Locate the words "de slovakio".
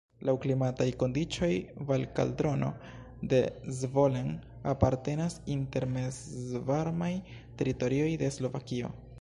8.25-8.95